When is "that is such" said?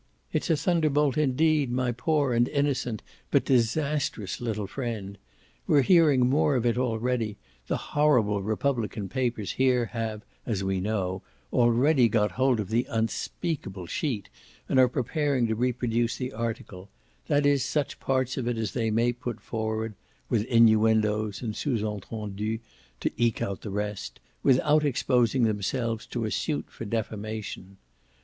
17.27-17.99